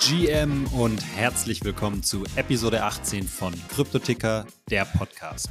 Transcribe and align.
GM 0.00 0.66
und 0.72 1.04
herzlich 1.14 1.62
willkommen 1.62 2.02
zu 2.02 2.24
Episode 2.34 2.84
18 2.84 3.28
von 3.28 3.52
Kryptoticker, 3.68 4.46
der 4.70 4.86
Podcast. 4.86 5.50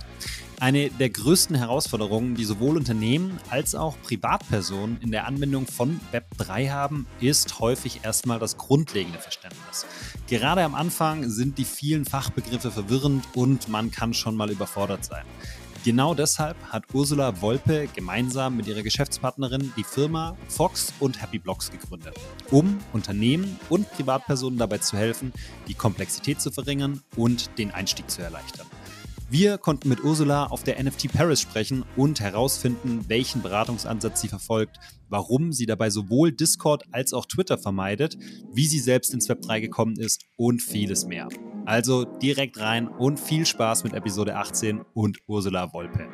Eine 0.59 0.89
der 0.89 1.11
größten 1.11 1.55
Herausforderungen, 1.55 2.33
die 2.33 2.45
sowohl 2.45 2.75
Unternehmen 2.75 3.39
als 3.51 3.75
auch 3.75 3.96
Privatpersonen 4.01 5.00
in 5.01 5.11
der 5.11 5.27
Anwendung 5.27 5.68
von 5.68 6.00
Web3 6.11 6.71
haben, 6.71 7.05
ist 7.21 7.59
häufig 7.59 8.01
erstmal 8.04 8.39
das 8.39 8.57
grundlegende 8.57 9.20
Verständnis. 9.20 9.86
Gerade 10.27 10.63
am 10.63 10.73
Anfang 10.73 11.29
sind 11.29 11.59
die 11.59 11.66
vielen 11.66 12.05
Fachbegriffe 12.05 12.71
verwirrend 12.71 13.25
und 13.36 13.70
man 13.70 13.91
kann 13.91 14.16
schon 14.16 14.36
mal 14.36 14.50
überfordert 14.50 15.05
sein. 15.05 15.25
Genau 15.86 16.14
deshalb 16.14 16.57
hat 16.71 16.83
Ursula 16.93 17.42
Wolpe 17.42 17.88
gemeinsam 17.96 18.57
mit 18.57 18.68
ihrer 18.68 18.82
Geschäftspartnerin 18.82 19.71
die 19.78 19.86
Firma 19.86 20.36
Fox 20.50 20.93
und 21.00 21.21
Happy 21.21 21.39
Blocks 21.39 21.71
gegründet, 21.71 22.15
um 22.52 22.79
Unternehmen 22.92 23.57
und 23.69 23.89
Privatpersonen 23.92 24.60
dabei 24.60 24.79
zu 24.79 24.97
helfen, 24.97 25.32
die 25.69 25.75
Komplexität 25.75 26.42
zu 26.42 26.52
verringern 26.52 27.02
und 27.15 27.57
den 27.57 27.71
Einstieg 27.71 28.10
zu 28.11 28.21
erleichtern. 28.21 28.68
Wir 29.32 29.60
konnten 29.60 29.89
mit 29.89 30.04
Ursula 30.04 30.47
auf 30.47 30.64
der 30.64 30.83
NFT 30.83 31.14
Paris 31.14 31.39
sprechen 31.39 31.86
und 31.96 32.19
herausfinden, 32.19 33.06
welchen 33.09 33.44
Beratungsansatz 33.44 34.22
sie 34.22 34.28
verfolgt, 34.28 34.80
warum 35.08 35.53
sie 35.53 35.67
dabei 35.67 35.92
sowohl 35.92 36.31
Discord 36.31 36.83
als 36.92 37.14
auch 37.14 37.28
Twitter 37.28 37.59
vermeidet, 37.59 38.17
wie 38.52 38.66
sie 38.66 38.80
selbst 38.80 39.14
ins 39.14 39.30
Web 39.30 39.44
3 39.44 39.59
gekommen 39.59 39.97
ist 40.00 40.25
und 40.36 40.64
vieles 40.64 41.05
mehr. 41.05 41.28
Also 41.67 42.05
direkt 42.05 42.59
rein 42.59 42.88
und 42.88 43.19
viel 43.19 43.45
Spaß 43.45 43.83
mit 43.83 43.94
Episode 43.94 44.36
18 44.36 44.81
und 44.95 45.19
Ursula 45.28 45.73
Wolpe. 45.73 46.08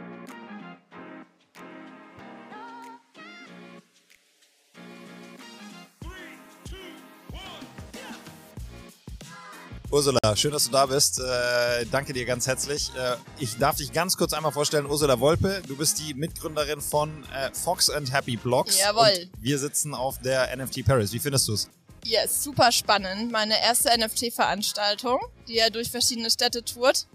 Ursula, 9.95 10.35
schön, 10.35 10.51
dass 10.51 10.65
du 10.65 10.71
da 10.71 10.87
bist. 10.87 11.21
Äh, 11.21 11.85
danke 11.85 12.11
dir 12.11 12.25
ganz 12.25 12.47
herzlich. 12.47 12.91
Äh, 12.97 13.15
ich 13.39 13.57
darf 13.57 13.77
dich 13.77 13.93
ganz 13.93 14.17
kurz 14.17 14.33
einmal 14.33 14.51
vorstellen. 14.51 14.87
Ursula 14.87 15.21
Wolpe, 15.21 15.61
du 15.69 15.77
bist 15.77 15.99
die 15.99 16.13
Mitgründerin 16.13 16.81
von 16.81 17.23
äh, 17.33 17.49
Fox 17.53 17.89
and 17.89 18.11
Happy 18.11 18.35
Blocks. 18.35 18.77
Jawohl. 18.77 19.29
wir 19.39 19.57
sitzen 19.57 19.93
auf 19.93 20.19
der 20.19 20.53
NFT 20.53 20.85
Paris. 20.85 21.13
Wie 21.13 21.19
findest 21.19 21.47
du 21.47 21.53
es? 21.53 21.69
Ja, 22.03 22.23
ist 22.23 22.43
super 22.43 22.73
spannend. 22.73 23.31
Meine 23.31 23.57
erste 23.61 23.89
NFT-Veranstaltung, 23.97 25.21
die 25.47 25.55
ja 25.55 25.69
durch 25.69 25.89
verschiedene 25.89 26.29
Städte 26.29 26.65
tourt. 26.65 27.07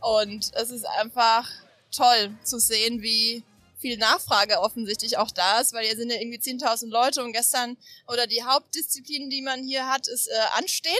Und 0.00 0.50
es 0.54 0.70
ist 0.70 0.86
einfach 0.98 1.46
toll 1.94 2.30
zu 2.42 2.58
sehen, 2.58 3.02
wie 3.02 3.44
viel 3.76 3.98
Nachfrage 3.98 4.60
offensichtlich 4.60 5.18
auch 5.18 5.30
da 5.30 5.60
ist, 5.60 5.74
weil 5.74 5.84
hier 5.84 5.94
sind 5.94 6.10
ja 6.10 6.18
irgendwie 6.18 6.38
10.000 6.38 6.88
Leute 6.88 7.22
und 7.22 7.34
gestern 7.34 7.76
oder 8.08 8.26
die 8.26 8.42
Hauptdisziplin, 8.42 9.28
die 9.28 9.42
man 9.42 9.62
hier 9.62 9.86
hat, 9.86 10.08
ist 10.08 10.28
äh, 10.28 10.58
Anstehen. 10.58 10.96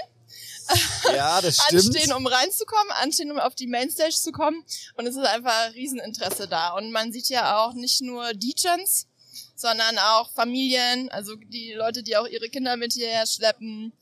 Ja, 1.14 1.40
das 1.42 1.58
stimmt. 1.58 1.86
Anstehen, 1.86 2.12
um 2.12 2.26
reinzukommen, 2.26 2.92
anstehen, 2.92 3.30
um 3.30 3.38
auf 3.38 3.54
die 3.54 3.66
Mainstage 3.66 4.14
zu 4.14 4.32
kommen. 4.32 4.64
Und 4.96 5.06
es 5.06 5.16
ist 5.16 5.24
einfach 5.24 5.74
Rieseninteresse 5.74 6.48
da. 6.48 6.74
Und 6.74 6.92
man 6.92 7.12
sieht 7.12 7.28
ja 7.28 7.58
auch 7.58 7.74
nicht 7.74 8.00
nur 8.00 8.32
DJs, 8.34 9.06
sondern 9.56 9.98
auch 9.98 10.30
Familien, 10.32 11.10
also 11.10 11.36
die 11.36 11.72
Leute, 11.72 12.02
die 12.02 12.16
auch 12.16 12.26
ihre 12.26 12.48
Kinder 12.48 12.76
mit 12.76 12.92
hierher 12.92 13.26
schleppen, 13.26 13.92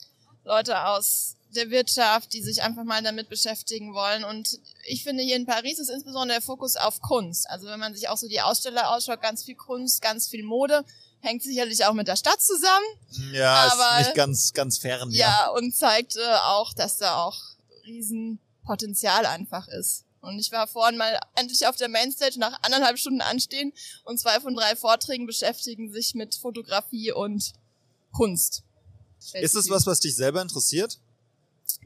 Leute 0.45 0.87
aus 0.87 1.37
der 1.55 1.71
Wirtschaft, 1.71 2.33
die 2.33 2.43
sich 2.43 2.63
einfach 2.63 2.85
mal 2.85 3.03
damit 3.03 3.29
beschäftigen 3.29 3.95
wollen. 3.95 4.25
Und 4.25 4.59
ich 4.87 5.03
finde, 5.03 5.23
hier 5.23 5.37
in 5.37 5.47
Paris 5.47 5.79
ist 5.79 5.91
insbesondere 5.91 6.39
der 6.39 6.43
Fokus 6.43 6.77
auf 6.77 7.01
Kunst. 7.01 7.49
Also 7.51 7.67
wenn 7.67 7.79
man 7.79 7.95
sich 7.95 8.09
auch 8.09 8.17
so 8.17 8.29
die 8.29 8.41
Aussteller 8.41 8.91
ausschaut, 8.91 9.21
ganz 9.21 9.45
viel 9.45 9.55
Kunst, 9.55 10.01
ganz 10.03 10.29
viel 10.29 10.43
Mode, 10.43 10.85
hängt 11.23 11.43
sicherlich 11.43 11.85
auch 11.87 11.95
mit 11.95 12.09
der 12.09 12.17
Stadt 12.17 12.43
zusammen. 12.43 12.85
Ja, 13.33 13.73
aber, 13.73 14.01
ist 14.01 14.07
nicht 14.09 14.17
ganz, 14.17 14.53
ganz 14.53 14.79
fern. 14.79 15.11
Ja, 15.11 15.27
ja 15.27 15.51
und 15.51 15.75
zeigt 15.75 16.17
äh, 16.17 16.35
auch, 16.45 16.75
dass 16.75 16.99
da 16.99 17.23
auch 17.23 17.39
Riesenpotenzial 17.87 19.25
einfach 19.27 19.69
ist. 19.69 20.05
Und 20.21 20.39
ich 20.39 20.53
war 20.53 20.69
vorhin 20.69 20.99
mal 20.99 21.19
endlich 21.35 21.67
auf 21.67 21.77
der 21.77 21.89
Mainstage 21.89 22.39
nach 22.39 22.63
anderthalb 22.63 22.99
Stunden 22.99 23.23
anstehen 23.23 23.73
und 24.05 24.21
zwei 24.21 24.39
von 24.41 24.55
drei 24.55 24.77
Vorträgen 24.77 25.27
beschäftigen 25.27 25.93
sich 25.93 26.15
mit 26.15 26.37
Fotografie 26.37 27.13
und 27.13 27.53
Kunst. 28.13 28.63
Ist 29.35 29.55
es 29.55 29.69
was, 29.69 29.87
was 29.87 30.01
dich 30.01 30.15
selber 30.15 30.43
interessiert? 30.43 30.99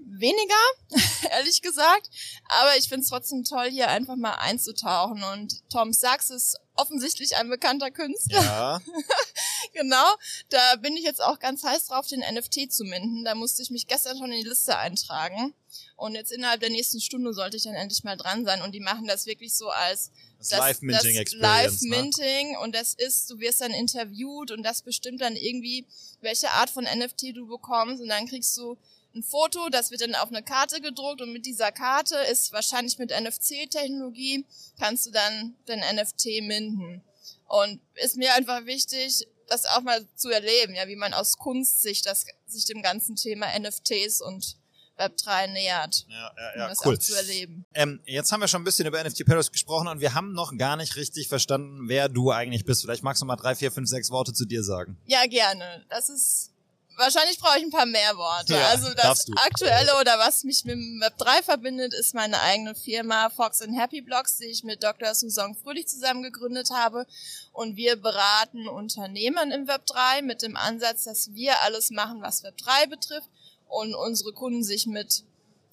Weniger, 0.04 0.54
ehrlich 1.30 1.62
gesagt. 1.62 2.10
Aber 2.48 2.76
ich 2.76 2.88
finde 2.88 3.04
es 3.04 3.08
trotzdem 3.08 3.44
toll, 3.44 3.70
hier 3.70 3.88
einfach 3.88 4.16
mal 4.16 4.34
einzutauchen. 4.34 5.22
Und 5.22 5.68
Tom 5.70 5.92
Sachs 5.92 6.30
ist 6.30 6.58
offensichtlich 6.76 7.36
ein 7.36 7.48
bekannter 7.48 7.90
Künstler. 7.90 8.42
Ja. 8.42 8.82
genau. 9.72 10.06
Da 10.48 10.76
bin 10.76 10.96
ich 10.96 11.04
jetzt 11.04 11.22
auch 11.22 11.38
ganz 11.38 11.64
heiß 11.64 11.86
drauf, 11.86 12.06
den 12.06 12.20
NFT 12.20 12.72
zu 12.72 12.84
minden. 12.84 13.24
Da 13.24 13.34
musste 13.34 13.62
ich 13.62 13.70
mich 13.70 13.86
gestern 13.86 14.18
schon 14.18 14.32
in 14.32 14.42
die 14.42 14.48
Liste 14.48 14.76
eintragen. 14.76 15.54
Und 15.96 16.14
jetzt 16.14 16.32
innerhalb 16.32 16.60
der 16.60 16.70
nächsten 16.70 17.00
Stunde 17.00 17.32
sollte 17.32 17.56
ich 17.56 17.64
dann 17.64 17.74
endlich 17.74 18.04
mal 18.04 18.16
dran 18.16 18.44
sein. 18.44 18.62
Und 18.62 18.72
die 18.72 18.80
machen 18.80 19.06
das 19.06 19.26
wirklich 19.26 19.54
so 19.54 19.68
als 19.68 20.10
das, 20.38 20.50
das 20.50 20.58
Live-Minting 20.58 21.16
Experience. 21.16 21.82
Live-Minting. 21.82 22.52
Ne? 22.52 22.60
Und 22.60 22.74
das 22.74 22.94
ist, 22.94 23.30
du 23.30 23.38
wirst 23.38 23.60
dann 23.60 23.72
interviewt 23.72 24.50
und 24.50 24.62
das 24.62 24.82
bestimmt 24.82 25.20
dann 25.20 25.36
irgendwie, 25.36 25.86
welche 26.20 26.50
Art 26.50 26.70
von 26.70 26.84
NFT 26.84 27.34
du 27.34 27.46
bekommst. 27.46 28.02
Und 28.02 28.08
dann 28.08 28.26
kriegst 28.26 28.56
du 28.56 28.76
ein 29.16 29.22
Foto, 29.22 29.68
das 29.70 29.90
wird 29.90 30.02
dann 30.02 30.14
auf 30.14 30.28
eine 30.28 30.42
Karte 30.42 30.80
gedruckt 30.80 31.20
und 31.20 31.32
mit 31.32 31.46
dieser 31.46 31.72
Karte 31.72 32.16
ist 32.30 32.52
wahrscheinlich 32.52 32.98
mit 32.98 33.10
NFC-Technologie 33.10 34.44
kannst 34.78 35.06
du 35.06 35.10
dann 35.10 35.56
den 35.68 35.80
NFT 35.80 36.42
minden. 36.42 37.02
Und 37.48 37.80
ist 37.94 38.16
mir 38.16 38.34
einfach 38.34 38.66
wichtig, 38.66 39.26
das 39.48 39.64
auch 39.66 39.82
mal 39.82 40.06
zu 40.16 40.30
erleben, 40.30 40.74
ja, 40.74 40.88
wie 40.88 40.96
man 40.96 41.14
aus 41.14 41.38
Kunstsicht 41.38 42.04
das, 42.06 42.26
sich 42.46 42.64
dem 42.64 42.82
ganzen 42.82 43.16
Thema 43.16 43.46
NFTs 43.58 44.20
und 44.20 44.56
Web3 44.98 45.48
nähert. 45.48 46.06
Ja, 46.08 46.16
ja, 46.16 46.56
ja, 46.56 46.64
um 46.64 46.70
das 46.70 46.84
cool. 46.84 46.98
zu 46.98 47.14
erleben. 47.14 47.66
Ähm, 47.74 48.00
jetzt 48.06 48.32
haben 48.32 48.40
wir 48.40 48.48
schon 48.48 48.62
ein 48.62 48.64
bisschen 48.64 48.86
über 48.86 49.02
NFT 49.02 49.26
Paris 49.26 49.52
gesprochen 49.52 49.88
und 49.88 50.00
wir 50.00 50.14
haben 50.14 50.32
noch 50.32 50.56
gar 50.56 50.76
nicht 50.76 50.96
richtig 50.96 51.28
verstanden, 51.28 51.88
wer 51.88 52.08
du 52.08 52.32
eigentlich 52.32 52.64
bist. 52.64 52.82
Vielleicht 52.82 53.02
magst 53.02 53.22
du 53.22 53.26
mal 53.26 53.36
drei, 53.36 53.54
vier, 53.54 53.70
fünf, 53.70 53.88
sechs 53.88 54.10
Worte 54.10 54.32
zu 54.32 54.46
dir 54.46 54.62
sagen. 54.64 54.96
Ja, 55.06 55.26
gerne. 55.26 55.84
Das 55.90 56.08
ist 56.08 56.52
wahrscheinlich 56.96 57.38
brauche 57.38 57.58
ich 57.58 57.64
ein 57.64 57.70
paar 57.70 57.86
mehr 57.86 58.16
Worte. 58.16 58.54
Ja, 58.54 58.68
also 58.68 58.92
das 58.94 59.26
aktuelle 59.36 59.98
oder 60.00 60.18
was 60.18 60.44
mich 60.44 60.64
mit 60.64 60.74
dem 60.74 61.00
Web 61.00 61.16
3 61.18 61.42
verbindet, 61.42 61.94
ist 61.94 62.14
meine 62.14 62.40
eigene 62.40 62.74
Firma 62.74 63.30
Fox 63.30 63.62
and 63.62 63.78
Happy 63.78 64.00
Blocks, 64.00 64.36
die 64.38 64.46
ich 64.46 64.64
mit 64.64 64.82
Dr. 64.82 65.14
Susan 65.14 65.54
Fröhlich 65.54 65.88
zusammen 65.88 66.22
gegründet 66.22 66.70
habe. 66.70 67.06
Und 67.52 67.76
wir 67.76 67.96
beraten 67.96 68.68
Unternehmen 68.68 69.50
im 69.52 69.68
Web 69.68 69.86
3 69.86 70.22
mit 70.22 70.42
dem 70.42 70.56
Ansatz, 70.56 71.04
dass 71.04 71.32
wir 71.32 71.62
alles 71.62 71.90
machen, 71.90 72.22
was 72.22 72.42
Web 72.42 72.56
3 72.58 72.86
betrifft 72.86 73.28
und 73.68 73.94
unsere 73.94 74.32
Kunden 74.32 74.62
sich 74.62 74.86
mit, 74.86 75.24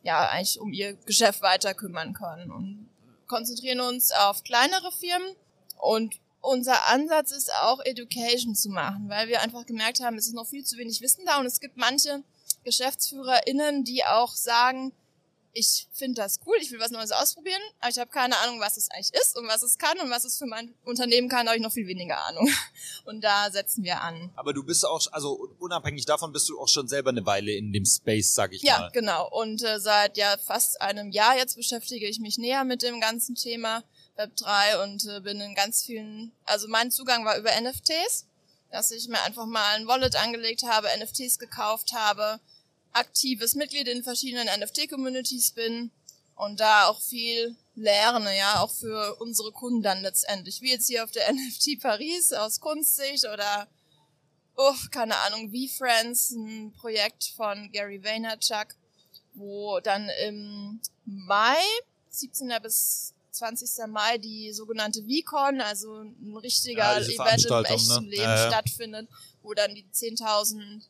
ja, 0.03 0.27
eigentlich 0.29 0.59
um 0.59 0.73
ihr 0.73 0.93
Geschäft 0.93 1.41
weiter 1.41 1.73
kümmern 1.73 2.13
können 2.13 2.51
und 2.51 2.89
konzentrieren 3.27 3.79
uns 3.79 4.11
auf 4.11 4.43
kleinere 4.43 4.91
Firmen 4.91 5.35
und 5.77 6.15
unser 6.43 6.87
Ansatz 6.89 7.31
ist 7.31 7.51
auch 7.61 7.79
Education 7.83 8.53
zu 8.53 8.69
machen, 8.69 9.07
weil 9.07 9.27
wir 9.29 9.41
einfach 9.41 9.65
gemerkt 9.65 10.01
haben, 10.01 10.17
es 10.17 10.27
ist 10.27 10.33
noch 10.33 10.47
viel 10.47 10.63
zu 10.63 10.77
wenig 10.77 11.01
Wissen 11.01 11.25
da 11.25 11.39
und 11.39 11.45
es 11.45 11.59
gibt 11.59 11.77
manche 11.77 12.21
GeschäftsführerInnen, 12.65 13.83
die 13.83 14.03
auch 14.03 14.35
sagen, 14.35 14.91
ich 15.55 15.87
finde 15.93 16.21
das 16.21 16.39
cool, 16.45 16.57
ich 16.59 16.71
will 16.71 16.79
was 16.79 16.89
Neues 16.91 17.11
ausprobieren, 17.11 17.61
aber 17.79 17.89
ich 17.89 17.99
habe 17.99 18.09
keine 18.09 18.35
Ahnung, 18.39 18.59
was 18.59 18.75
es 18.75 18.89
eigentlich 18.89 19.13
ist 19.13 19.37
und 19.37 19.47
was 19.47 19.61
es 19.61 19.77
kann 19.77 19.99
und 19.99 20.09
was 20.09 20.25
es 20.25 20.37
für 20.37 20.47
mein 20.47 20.73
Unternehmen 20.83 21.29
kann, 21.29 21.47
habe 21.47 21.57
ich 21.57 21.63
noch 21.63 21.71
viel 21.71 21.87
weniger 21.87 22.19
Ahnung. 22.25 22.49
Und 23.05 23.21
da 23.21 23.51
setzen 23.51 23.83
wir 23.83 24.01
an. 24.01 24.31
Aber 24.35 24.53
du 24.53 24.63
bist 24.63 24.85
auch, 24.85 25.05
also 25.11 25.49
unabhängig 25.59 26.05
davon 26.05 26.31
bist 26.31 26.49
du 26.49 26.59
auch 26.59 26.69
schon 26.69 26.87
selber 26.87 27.09
eine 27.09 27.25
Weile 27.25 27.51
in 27.51 27.71
dem 27.71 27.85
Space, 27.85 28.33
sag 28.33 28.53
ich 28.53 28.63
ja, 28.63 28.77
mal. 28.77 28.83
Ja, 28.85 28.89
genau. 28.89 29.29
Und 29.29 29.61
äh, 29.61 29.79
seit 29.79 30.17
ja 30.17 30.37
fast 30.37 30.81
einem 30.81 31.11
Jahr 31.11 31.37
jetzt 31.37 31.55
beschäftige 31.55 32.07
ich 32.07 32.19
mich 32.19 32.37
näher 32.37 32.63
mit 32.63 32.81
dem 32.81 32.99
ganzen 32.99 33.35
Thema 33.35 33.83
Web3 34.17 34.83
und 34.83 35.05
äh, 35.07 35.19
bin 35.21 35.41
in 35.41 35.55
ganz 35.55 35.83
vielen, 35.83 36.31
also 36.45 36.67
mein 36.67 36.91
Zugang 36.91 37.25
war 37.25 37.37
über 37.37 37.49
NFTs, 37.59 38.27
dass 38.71 38.91
ich 38.91 39.07
mir 39.07 39.21
einfach 39.23 39.45
mal 39.45 39.75
ein 39.75 39.87
Wallet 39.87 40.15
angelegt 40.15 40.63
habe, 40.63 40.87
NFTs 40.97 41.39
gekauft 41.39 41.93
habe, 41.93 42.39
aktives 42.91 43.55
Mitglied 43.55 43.87
in 43.87 44.03
verschiedenen 44.03 44.47
NFT-Communities 44.47 45.51
bin 45.51 45.91
und 46.35 46.59
da 46.59 46.87
auch 46.87 47.01
viel 47.01 47.55
lerne, 47.75 48.37
ja, 48.37 48.61
auch 48.61 48.71
für 48.71 49.15
unsere 49.19 49.51
Kunden 49.51 49.81
dann 49.81 50.01
letztendlich. 50.01 50.61
Wie 50.61 50.71
jetzt 50.71 50.87
hier 50.87 51.03
auf 51.03 51.11
der 51.11 51.31
NFT 51.33 51.81
Paris 51.81 52.33
aus 52.33 52.59
Kunstsicht 52.59 53.25
oder, 53.25 53.67
oh, 54.55 54.75
keine 54.91 55.17
Ahnung, 55.17 55.51
V-Friends, 55.51 56.31
ein 56.31 56.73
Projekt 56.73 57.33
von 57.35 57.71
Gary 57.71 58.03
Vaynerchuk, 58.03 58.75
wo 59.33 59.79
dann 59.79 60.09
im 60.25 60.81
Mai, 61.05 61.57
17. 62.09 62.51
bis 62.61 63.13
20. 63.33 63.87
Mai 63.87 64.17
die 64.17 64.53
sogenannte 64.53 65.03
VCon, 65.03 65.61
also 65.61 66.01
ein 66.01 66.37
richtiger 66.37 66.99
ja, 66.99 67.05
Event 67.05 67.45
im 67.45 67.65
echten 67.65 68.03
ne? 68.03 68.09
Leben 68.09 68.21
ja, 68.21 68.35
ja. 68.35 68.47
stattfindet, 68.47 69.09
wo 69.41 69.53
dann 69.53 69.73
die 69.73 69.85
10.000 69.91 70.83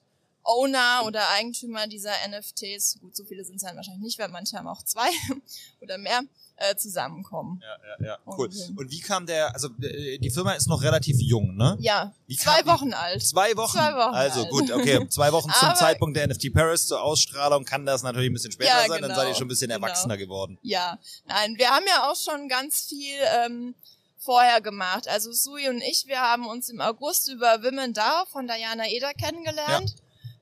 Owner 0.44 1.04
oder 1.06 1.30
Eigentümer 1.30 1.88
dieser 1.88 2.12
NFTs, 2.28 3.00
gut, 3.00 3.16
so 3.16 3.24
viele 3.24 3.45
sind 3.45 3.56
es 3.56 3.63
dann 3.63 3.78
wahrscheinlich 3.78 4.04
nicht, 4.04 4.19
weil 4.19 4.28
manche 4.28 4.57
haben 4.57 4.68
auch 4.68 4.84
zwei 4.84 5.10
oder 5.81 5.98
mehr, 5.98 6.22
äh, 6.56 6.76
zusammenkommen. 6.76 7.62
Ja, 7.62 8.06
ja, 8.06 8.06
ja, 8.06 8.18
cool. 8.26 8.50
Und, 8.78 8.92
wie 8.92 9.00
kam 9.00 9.26
der, 9.26 9.54
also 9.54 9.70
äh, 9.82 10.18
die 10.20 10.30
Firma 10.30 10.54
ist 10.54 10.68
noch 10.68 10.82
relativ 10.82 11.18
jung, 11.20 11.56
ne? 11.56 11.78
Ja, 11.80 12.14
wie 12.28 12.38
zwei 12.38 12.62
kam, 12.62 12.74
Wochen 12.74 12.94
alt. 12.94 13.24
Zwei 13.24 13.56
Wochen? 13.58 13.78
Zwei 13.78 13.96
Wochen 13.96 14.14
Also 14.14 14.42
alt. 14.42 14.50
gut, 14.50 14.72
okay, 14.72 15.08
zwei 15.10 15.32
Wochen 15.32 15.52
zum 15.52 15.76
Zeitpunkt 15.76 16.16
der 16.16 16.28
NFT 16.28 16.54
Paris 16.54 16.88
zur 16.88 17.02
Ausstrahlung 17.02 17.66
kann 17.66 17.86
das 17.86 18.04
natürlich 18.04 18.30
ein 18.30 18.34
bisschen 18.34 18.52
später 18.52 18.70
ja, 18.70 18.88
sein, 18.88 19.02
genau, 19.02 19.08
dann 19.08 19.16
seid 19.16 19.28
ihr 19.30 19.36
schon 19.36 19.46
ein 19.46 19.50
bisschen 19.50 19.70
genau. 19.70 19.86
erwachsener 19.86 20.18
geworden. 20.18 20.58
Ja, 20.62 21.00
nein, 21.26 21.56
wir 21.58 21.70
haben 21.70 21.86
ja 21.88 22.10
auch 22.10 22.16
schon 22.16 22.48
ganz 22.48 22.86
viel 22.88 23.18
ähm, 23.46 23.76
vorher 24.24 24.62
gemacht. 24.62 25.08
Also 25.08 25.32
Sui 25.32 25.68
und 25.68 25.82
ich, 25.82 26.06
wir 26.08 26.22
haben 26.22 26.48
uns 26.48 26.70
im 26.70 26.82
August 26.82 27.30
über 27.30 27.64
Women 27.64 27.94
DAO 27.94 28.26
von 28.26 28.48
Diana 28.48 28.88
Eder 28.88 29.14
kennengelernt. 29.14 29.90
Ja. 29.90 29.96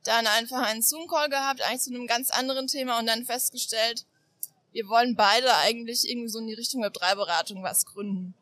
Dann 0.04 0.26
einfach 0.26 0.62
einen 0.62 0.82
Zoom-Call 0.82 1.28
gehabt, 1.28 1.62
eigentlich 1.62 1.82
zu 1.82 1.90
einem 1.90 2.06
ganz 2.06 2.30
anderen 2.30 2.66
Thema 2.66 2.98
und 2.98 3.06
dann 3.06 3.24
festgestellt, 3.24 4.04
wir 4.72 4.88
wollen 4.88 5.16
beide 5.16 5.54
eigentlich 5.56 6.08
irgendwie 6.08 6.28
so 6.28 6.38
in 6.38 6.46
die 6.46 6.54
Richtung 6.54 6.84
Web3-Beratung 6.84 7.62
was 7.62 7.86
gründen. 7.86 8.34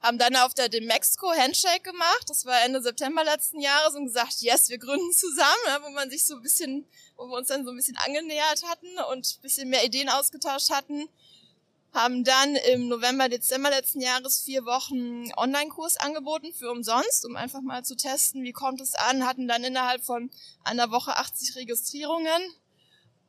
Haben 0.00 0.18
dann 0.18 0.34
auf 0.34 0.52
der 0.52 0.68
Demexco 0.68 1.30
Handshake 1.30 1.82
gemacht, 1.82 2.24
das 2.26 2.44
war 2.44 2.60
Ende 2.64 2.82
September 2.82 3.22
letzten 3.22 3.60
Jahres 3.60 3.94
und 3.94 4.06
gesagt, 4.06 4.40
yes, 4.40 4.68
wir 4.68 4.78
gründen 4.78 5.12
zusammen, 5.12 5.84
wo 5.84 5.90
man 5.90 6.10
sich 6.10 6.26
so 6.26 6.34
ein 6.34 6.42
bisschen, 6.42 6.86
wo 7.16 7.26
wir 7.26 7.36
uns 7.36 7.48
dann 7.48 7.64
so 7.64 7.70
ein 7.70 7.76
bisschen 7.76 7.96
angenähert 7.96 8.64
hatten 8.66 8.88
und 9.12 9.38
ein 9.38 9.42
bisschen 9.42 9.68
mehr 9.68 9.84
Ideen 9.84 10.08
ausgetauscht 10.08 10.70
hatten. 10.70 11.08
Haben 11.92 12.24
dann 12.24 12.56
im 12.56 12.88
November, 12.88 13.28
Dezember 13.28 13.70
letzten 13.70 14.00
Jahres 14.00 14.40
vier 14.40 14.64
Wochen 14.64 15.30
Online-Kurs 15.36 15.98
angeboten 15.98 16.52
für 16.52 16.70
umsonst, 16.70 17.24
um 17.24 17.36
einfach 17.36 17.60
mal 17.60 17.84
zu 17.84 17.94
testen, 17.96 18.42
wie 18.42 18.52
kommt 18.52 18.80
es 18.80 18.94
an, 18.94 19.24
hatten 19.24 19.46
dann 19.46 19.62
innerhalb 19.62 20.02
von 20.02 20.30
einer 20.64 20.90
Woche 20.90 21.16
80 21.16 21.54
Registrierungen 21.54 22.42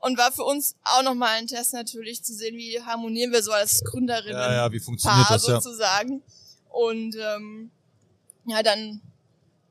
und 0.04 0.18
war 0.18 0.34
für 0.34 0.44
uns 0.44 0.76
auch 0.84 1.02
nochmal 1.02 1.38
ein 1.38 1.48
Test 1.48 1.74
natürlich 1.74 2.24
zu 2.24 2.34
sehen, 2.34 2.58
wie 2.58 2.82
harmonieren 2.82 3.32
wir 3.32 3.42
so 3.42 3.54
als 3.54 3.86
Gründerinnen 3.86 4.38
ja, 4.38 4.54
ja, 4.54 4.72
wie 4.72 4.80
funktioniert 4.82 5.28
Paar 5.28 5.38
das, 5.38 5.48
ja. 5.48 5.62
sozusagen. 5.62 6.22
Und 6.70 7.16
ähm, 7.16 7.72
ja, 8.46 8.62
dann 8.62 9.00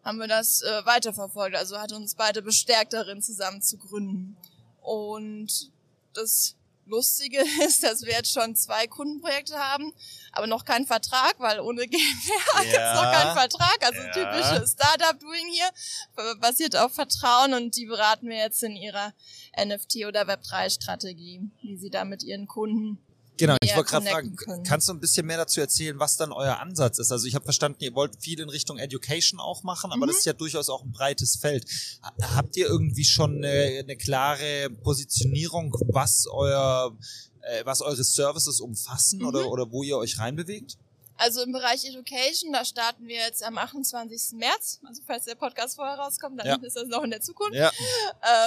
haben 0.03 0.19
wir 0.19 0.29
das 0.29 0.63
äh, 0.63 0.87
weiterverfolgt. 0.87 1.55
Also 1.55 1.79
hat 1.79 1.93
uns 1.93 2.15
beide 2.15 2.41
bestärkt 2.41 2.95
darin, 2.95 3.21
zusammen 3.21 3.61
zu 3.61 3.77
gründen. 3.77 4.39
Und 4.81 5.71
das 6.15 6.57
Lustige 6.87 7.45
ist, 7.67 7.83
dass 7.83 8.01
wir 8.01 8.13
jetzt 8.13 8.33
schon 8.33 8.57
zwei 8.57 8.87
Kundenprojekte 8.87 9.59
haben, 9.59 9.93
aber 10.33 10.47
noch 10.47 10.65
keinen 10.65 10.87
Vertrag, 10.87 11.35
weil 11.41 11.61
ohne 11.61 11.87
GmbH 11.89 12.63
ja. 12.63 12.71
jetzt 12.71 12.95
noch 12.95 13.13
keinen 13.13 13.37
Vertrag. 13.37 13.79
Also 13.83 14.01
Ja. 14.01 14.13
typische 14.13 14.67
Startup-Doing 14.67 15.47
hier, 15.51 16.37
basiert 16.41 16.75
auf 16.77 16.95
Vertrauen 16.95 17.53
und 17.53 17.77
die 17.77 17.85
beraten 17.85 18.31
wir 18.31 18.39
jetzt 18.39 18.63
in 18.63 18.77
ihrer 18.77 19.13
NFT- 19.57 20.07
oder 20.07 20.23
Web3-Strategie, 20.23 21.43
wie 21.63 21.77
sie 21.77 21.91
da 21.91 22.05
mit 22.05 22.23
ihren 22.23 22.47
Kunden 22.47 22.99
Genau, 23.39 23.57
ich 23.63 23.75
wollte 23.75 23.91
gerade 23.91 24.07
fragen, 24.07 24.37
können. 24.37 24.63
kannst 24.63 24.89
du 24.89 24.93
ein 24.93 25.01
bisschen 25.01 25.27
mehr 25.27 25.39
dazu 25.39 25.59
erzählen, 25.61 25.99
was 25.99 26.17
dann 26.19 26.33
euer 26.33 26.61
Ansatz 26.61 26.99
ist? 26.99 27.11
Also 27.11 27.27
ich 27.27 27.35
habe 27.35 27.45
verstanden, 27.45 27.79
ihr 27.83 27.95
wollt 27.95 28.23
viel 28.23 28.39
in 28.39 28.51
Richtung 28.51 28.79
Education 28.79 29.41
auch 29.41 29.63
machen, 29.63 29.91
aber 29.91 30.05
Mhm. 30.05 30.11
das 30.11 30.19
ist 30.19 30.27
ja 30.27 30.35
durchaus 30.35 30.69
auch 30.69 30.85
ein 30.85 30.93
breites 30.93 31.37
Feld. 31.37 31.65
Ha- 32.03 32.37
Habt 32.37 32.57
ihr 32.59 32.67
irgendwie 32.67 33.05
schon 33.07 33.37
eine, 33.39 33.79
eine 33.81 33.97
klare 33.97 34.69
Positionierung, 34.83 35.75
was 35.89 36.27
euer 36.31 36.97
äh, 37.41 37.65
was 37.65 37.81
eure 37.81 38.05
Services 38.05 38.61
umfassen 38.61 39.21
Mhm. 39.21 39.27
oder, 39.27 39.51
oder 39.51 39.73
wo 39.73 39.83
ihr 39.83 39.97
euch 39.97 40.19
reinbewegt? 40.19 40.77
Also 41.17 41.43
im 41.43 41.53
Bereich 41.53 41.85
Education, 41.85 42.53
da 42.53 42.65
starten 42.65 43.07
wir 43.07 43.17
jetzt 43.17 43.43
am 43.45 43.59
28. 43.59 44.39
März. 44.39 44.81
Also 44.87 45.03
falls 45.07 45.25
der 45.25 45.35
Podcast 45.37 45.77
vorher 45.77 45.97
rauskommt, 45.99 46.41
dann 46.41 46.47
Ja. 46.47 46.57
ist 46.57 46.77
das 46.77 46.89
noch 46.89 47.03
in 47.05 47.11
der 47.11 47.21
Zukunft. 47.21 47.55
Ja. 47.55 47.71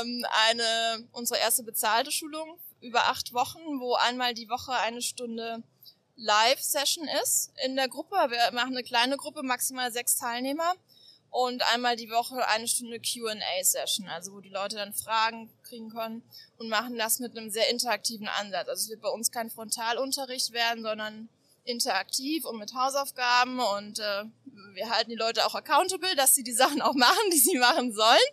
Ähm, 0.01 0.25
eine 0.49 1.07
unsere 1.11 1.39
erste 1.39 1.63
bezahlte 1.63 2.11
Schulung 2.11 2.59
über 2.81 3.05
acht 3.05 3.33
Wochen, 3.33 3.79
wo 3.79 3.95
einmal 3.95 4.33
die 4.33 4.49
Woche 4.49 4.73
eine 4.73 5.01
Stunde 5.01 5.63
Live-Session 6.17 7.07
ist 7.23 7.51
in 7.65 7.75
der 7.75 7.87
Gruppe. 7.87 8.15
Wir 8.15 8.51
machen 8.53 8.73
eine 8.75 8.83
kleine 8.83 9.17
Gruppe, 9.17 9.43
maximal 9.43 9.91
sechs 9.91 10.17
Teilnehmer. 10.17 10.73
Und 11.29 11.61
einmal 11.73 11.97
die 11.97 12.09
Woche 12.09 12.47
eine 12.47 12.65
Stunde 12.65 12.97
Q&A-Session, 13.01 14.07
also 14.07 14.31
wo 14.31 14.39
die 14.39 14.47
Leute 14.49 14.77
dann 14.77 14.93
Fragen 14.93 15.51
kriegen 15.63 15.89
können 15.89 16.23
und 16.57 16.69
machen 16.69 16.97
das 16.97 17.19
mit 17.19 17.37
einem 17.37 17.49
sehr 17.49 17.69
interaktiven 17.69 18.29
Ansatz. 18.29 18.69
Also 18.69 18.83
es 18.83 18.89
wird 18.89 19.01
bei 19.01 19.09
uns 19.09 19.31
kein 19.31 19.49
Frontalunterricht 19.49 20.53
werden, 20.53 20.81
sondern 20.83 21.27
interaktiv 21.65 22.45
und 22.45 22.59
mit 22.59 22.73
Hausaufgaben 22.73 23.59
und 23.59 23.99
äh, 23.99 24.23
wir 24.73 24.89
halten 24.89 25.09
die 25.09 25.15
Leute 25.15 25.45
auch 25.45 25.55
accountable, 25.55 26.15
dass 26.15 26.35
sie 26.35 26.43
die 26.43 26.53
Sachen 26.53 26.81
auch 26.81 26.93
machen, 26.93 27.17
die 27.31 27.37
sie 27.37 27.57
machen 27.57 27.93
sollen, 27.93 28.27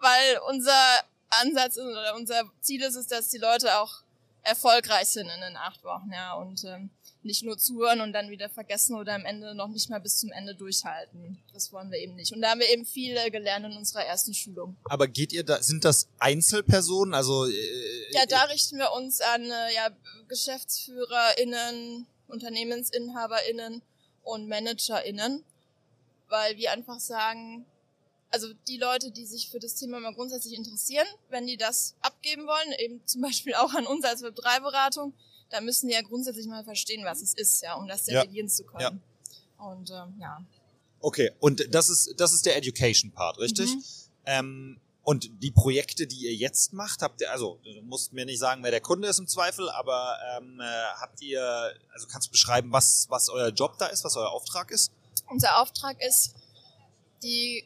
weil 0.00 0.40
unser 0.48 1.00
Ansatz 1.28 1.76
oder 1.76 2.14
unser 2.14 2.42
Ziel 2.60 2.82
ist 2.82 2.96
es, 2.96 3.08
dass 3.08 3.28
die 3.28 3.38
Leute 3.38 3.78
auch 3.78 4.02
erfolgreich 4.42 5.08
sind 5.08 5.28
in 5.28 5.40
den 5.40 5.56
acht 5.56 5.82
Wochen, 5.82 6.10
ja, 6.12 6.34
und 6.34 6.64
ähm, 6.64 6.90
nicht 7.26 7.42
nur 7.42 7.58
zuhören 7.58 8.00
und 8.00 8.12
dann 8.12 8.30
wieder 8.30 8.48
vergessen 8.48 8.96
oder 8.96 9.14
am 9.14 9.24
Ende 9.26 9.54
noch 9.54 9.68
nicht 9.68 9.90
mal 9.90 9.98
bis 10.00 10.18
zum 10.18 10.30
Ende 10.30 10.54
durchhalten. 10.54 11.42
Das 11.52 11.72
wollen 11.72 11.90
wir 11.90 11.98
eben 11.98 12.14
nicht. 12.14 12.32
Und 12.32 12.40
da 12.40 12.50
haben 12.50 12.60
wir 12.60 12.70
eben 12.70 12.86
viel 12.86 13.16
äh, 13.16 13.30
gelernt 13.30 13.66
in 13.66 13.76
unserer 13.76 14.04
ersten 14.04 14.32
Schulung. 14.32 14.76
Aber 14.84 15.08
geht 15.08 15.32
ihr 15.32 15.42
da, 15.42 15.60
sind 15.60 15.84
das 15.84 16.08
Einzelpersonen? 16.18 17.14
Also 17.14 17.46
äh, 17.46 18.12
Ja, 18.12 18.24
da 18.26 18.44
richten 18.44 18.78
wir 18.78 18.92
uns 18.92 19.20
an 19.20 19.42
äh, 19.42 19.74
ja, 19.74 19.90
GeschäftsführerInnen, 20.28 22.06
UnternehmensinhaberInnen 22.28 23.82
und 24.22 24.48
ManagerInnen, 24.48 25.44
weil 26.28 26.56
wir 26.56 26.72
einfach 26.72 27.00
sagen, 27.00 27.66
also 28.30 28.48
die 28.68 28.76
Leute, 28.76 29.10
die 29.10 29.24
sich 29.24 29.50
für 29.50 29.58
das 29.60 29.76
Thema 29.76 30.00
mal 30.00 30.14
grundsätzlich 30.14 30.54
interessieren, 30.58 31.06
wenn 31.30 31.46
die 31.46 31.56
das 31.56 31.94
abgeben 32.00 32.46
wollen, 32.46 32.72
eben 32.78 33.00
zum 33.06 33.22
Beispiel 33.22 33.54
auch 33.54 33.72
an 33.74 33.86
uns 33.86 34.04
als 34.04 34.22
Web3-Beratung, 34.22 35.14
da 35.50 35.60
müssen 35.60 35.86
die 35.88 35.94
ja 35.94 36.02
grundsätzlich 36.02 36.46
mal 36.46 36.64
verstehen, 36.64 37.04
was 37.04 37.22
es 37.22 37.34
ist, 37.34 37.62
ja, 37.62 37.74
um 37.74 37.86
das 37.86 38.06
Ja. 38.06 38.22
delegieren 38.22 38.48
zu 38.48 38.64
können. 38.64 39.00
Und 39.58 39.90
ähm, 39.90 40.14
ja. 40.20 40.44
Okay, 41.00 41.30
und 41.38 41.72
das 41.72 41.88
ist, 41.88 42.14
das 42.18 42.32
ist 42.32 42.46
der 42.46 42.56
Education 42.56 43.12
Part, 43.12 43.38
richtig? 43.38 43.74
Mhm. 43.74 43.84
Ähm, 44.26 44.80
und 45.06 45.30
die 45.40 45.52
Projekte, 45.52 46.08
die 46.08 46.24
ihr 46.24 46.34
jetzt 46.34 46.72
macht, 46.72 47.00
habt 47.00 47.20
ihr, 47.20 47.30
also 47.30 47.60
du 47.62 47.80
musst 47.82 48.12
mir 48.12 48.26
nicht 48.26 48.40
sagen, 48.40 48.64
wer 48.64 48.72
der 48.72 48.80
Kunde 48.80 49.06
ist 49.06 49.20
im 49.20 49.28
Zweifel, 49.28 49.70
aber 49.70 50.18
ähm, 50.36 50.58
äh, 50.58 50.64
habt 51.00 51.22
ihr, 51.22 51.40
also 51.92 52.08
kannst 52.08 52.26
du 52.26 52.32
beschreiben, 52.32 52.72
was, 52.72 53.06
was 53.08 53.28
euer 53.28 53.50
Job 53.50 53.78
da 53.78 53.86
ist, 53.86 54.02
was 54.02 54.16
euer 54.16 54.32
Auftrag 54.32 54.72
ist? 54.72 54.90
Unser 55.30 55.62
Auftrag 55.62 56.02
ist, 56.02 56.34
die 57.22 57.64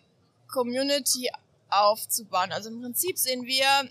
Community 0.49 1.31
aufzubauen. 1.71 2.53
Also 2.53 2.69
im 2.69 2.83
Prinzip 2.83 3.17
sehen 3.17 3.47
wir 3.47 3.89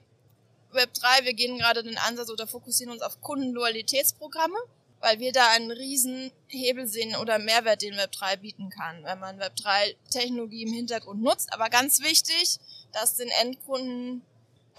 Web3, 0.71 1.23
wir 1.23 1.33
gehen 1.33 1.57
gerade 1.57 1.81
den 1.81 1.97
Ansatz 1.97 2.29
oder 2.29 2.45
fokussieren 2.45 2.93
uns 2.93 3.01
auf 3.01 3.19
Kundenloyalitätsprogramme, 3.19 4.59
weil 5.01 5.19
wir 5.19 5.31
da 5.31 5.47
einen 5.51 5.71
riesen 5.71 6.31
Hebel 6.47 6.87
sehen 6.87 7.15
oder 7.15 7.39
Mehrwert, 7.39 7.81
den 7.81 7.95
Web3 7.95 8.37
bieten 8.37 8.69
kann, 8.69 9.03
wenn 9.03 9.19
man 9.19 9.39
Web3-Technologie 9.39 10.63
im 10.63 10.73
Hintergrund 10.73 11.21
nutzt. 11.21 11.53
Aber 11.53 11.69
ganz 11.69 12.01
wichtig, 12.01 12.57
dass 12.91 13.15
den 13.15 13.29
Endkunden 13.41 14.21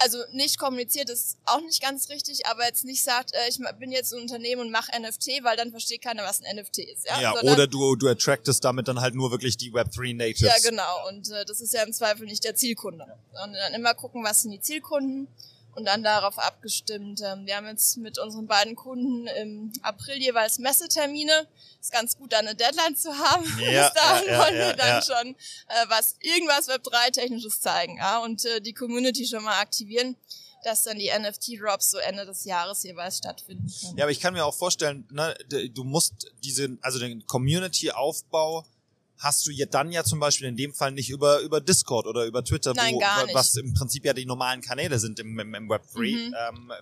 also 0.01 0.17
nicht 0.31 0.57
kommuniziert 0.57 1.09
ist 1.09 1.37
auch 1.45 1.61
nicht 1.61 1.81
ganz 1.81 2.09
richtig, 2.09 2.47
aber 2.47 2.65
jetzt 2.65 2.83
nicht 2.85 3.03
sagt, 3.03 3.33
äh, 3.33 3.49
ich 3.49 3.59
bin 3.79 3.91
jetzt 3.91 4.13
ein 4.13 4.21
Unternehmen 4.21 4.61
und 4.61 4.71
mache 4.71 4.91
NFT, 4.99 5.43
weil 5.43 5.55
dann 5.55 5.69
versteht 5.71 6.01
keiner, 6.01 6.23
was 6.23 6.41
ein 6.41 6.55
NFT 6.55 6.79
ist. 6.79 7.05
Ja, 7.05 7.33
Sondern- 7.33 7.53
oder 7.53 7.67
du, 7.67 7.95
du 7.95 8.07
attractest 8.07 8.63
damit 8.63 8.87
dann 8.87 8.99
halt 8.99 9.13
nur 9.13 9.31
wirklich 9.31 9.57
die 9.57 9.71
Web3 9.71 10.15
Natives. 10.15 10.41
ja, 10.41 10.69
genau. 10.69 11.07
Und 11.09 11.29
äh, 11.29 11.45
das 11.45 11.61
ist 11.61 11.73
ja 11.73 11.83
im 11.83 11.93
Zweifel 11.93 12.25
nicht 12.25 12.43
der 12.43 12.55
Zielkunde. 12.55 13.05
Und 13.43 13.53
dann 13.53 13.73
immer 13.73 13.93
gucken, 13.93 14.23
was 14.23 14.41
sind 14.41 14.51
die 14.51 14.61
Zielkunden 14.61 15.27
und 15.75 15.85
dann 15.85 16.03
darauf 16.03 16.37
abgestimmt. 16.37 17.21
Ähm, 17.23 17.45
wir 17.45 17.55
haben 17.55 17.67
jetzt 17.67 17.97
mit 17.97 18.19
unseren 18.19 18.47
beiden 18.47 18.75
Kunden 18.75 19.27
im 19.27 19.73
April 19.81 20.17
jeweils 20.17 20.59
Messetermine. 20.59 21.47
Ist 21.79 21.91
ganz 21.91 22.17
gut, 22.17 22.33
da 22.33 22.39
eine 22.39 22.55
Deadline 22.55 22.95
zu 22.95 23.17
haben. 23.17 23.45
Ja, 23.59 23.89
Bis 23.89 24.01
dahin 24.01 24.27
ja, 24.27 24.33
ja, 24.33 24.39
wollen 24.39 24.55
wir 24.55 24.73
dann 24.73 25.01
schon 25.01 25.35
äh, 25.67 25.85
was 25.87 26.15
irgendwas 26.19 26.67
Web3-technisches 26.69 27.61
zeigen 27.61 27.97
ja? 27.97 28.19
und 28.19 28.45
äh, 28.45 28.61
die 28.61 28.73
Community 28.73 29.25
schon 29.25 29.43
mal 29.43 29.59
aktivieren, 29.59 30.15
dass 30.63 30.83
dann 30.83 30.99
die 30.99 31.09
NFT-Drops 31.09 31.91
so 31.91 31.97
Ende 31.97 32.25
des 32.25 32.45
Jahres 32.45 32.83
jeweils 32.83 33.17
stattfinden 33.17 33.67
können. 33.67 33.97
Ja, 33.97 34.03
aber 34.03 34.11
ich 34.11 34.19
kann 34.19 34.33
mir 34.33 34.45
auch 34.45 34.53
vorstellen, 34.53 35.07
ne, 35.09 35.35
du 35.73 35.83
musst 35.83 36.31
diese, 36.43 36.77
also 36.81 36.99
den 36.99 37.25
Community-Aufbau 37.25 38.65
hast 39.21 39.45
du 39.45 39.51
ja 39.51 39.67
dann 39.67 39.91
ja 39.91 40.03
zum 40.03 40.19
Beispiel 40.19 40.47
in 40.47 40.57
dem 40.57 40.73
Fall 40.73 40.91
nicht 40.91 41.11
über, 41.11 41.41
über 41.41 41.61
Discord 41.61 42.07
oder 42.07 42.25
über 42.25 42.43
Twitter, 42.43 42.73
Nein, 42.73 42.95
wo, 42.95 43.33
was 43.35 43.55
im 43.55 43.71
Prinzip 43.75 44.03
ja 44.03 44.13
die 44.13 44.25
normalen 44.25 44.61
Kanäle 44.61 44.97
sind 44.97 45.19
im, 45.19 45.37
im, 45.37 45.53
im 45.53 45.69
Web3. 45.69 45.99
Mhm. 45.99 46.35
Ähm, 46.49 46.73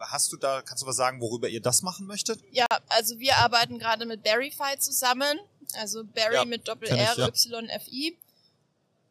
hast 0.00 0.32
du 0.32 0.36
da, 0.36 0.62
kannst 0.62 0.82
du 0.82 0.86
was 0.88 0.96
sagen, 0.96 1.20
worüber 1.20 1.48
ihr 1.48 1.60
das 1.60 1.82
machen 1.82 2.06
möchtet? 2.06 2.40
Ja, 2.50 2.66
also 2.88 3.20
wir 3.20 3.36
arbeiten 3.36 3.78
gerade 3.78 4.04
mit 4.04 4.24
Berryfy 4.24 4.76
zusammen. 4.80 5.38
Also 5.74 6.02
Berry 6.02 6.34
Ja, 6.34 6.44
mit 6.44 6.66
Doppel 6.66 6.88
kenn 6.88 6.98
ich, 6.98 7.04
R, 7.04 7.18
ja. 7.18 7.28
Y, 7.28 7.68
F, 7.68 7.86
I. 7.86 8.18